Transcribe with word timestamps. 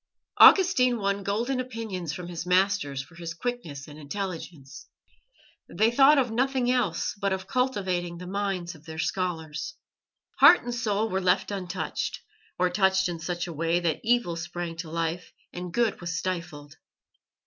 Augustine 0.39 0.97
won 0.97 1.21
golden 1.21 1.59
opinions 1.59 2.11
from 2.11 2.25
his 2.27 2.43
masters 2.43 3.03
for 3.03 3.13
his 3.13 3.35
quickness 3.35 3.87
and 3.87 3.99
intelligence. 3.99 4.87
They 5.69 5.91
thought 5.91 6.17
of 6.17 6.31
nothing 6.31 6.71
else 6.71 7.13
but 7.13 7.31
of 7.31 7.45
cultivating 7.45 8.17
the 8.17 8.25
minds 8.25 8.73
of 8.73 8.85
their 8.85 8.97
scholars. 8.97 9.75
Heart 10.39 10.63
and 10.63 10.73
soul 10.73 11.07
were 11.07 11.21
left 11.21 11.51
untouched, 11.51 12.19
or 12.57 12.71
touched 12.71 13.09
in 13.09 13.19
such 13.19 13.45
a 13.45 13.53
way 13.53 13.79
that 13.79 14.01
evil 14.03 14.35
sprang 14.35 14.75
to 14.77 14.89
life 14.89 15.33
and 15.53 15.71
good 15.71 16.01
was 16.01 16.17
stifled. 16.17 16.77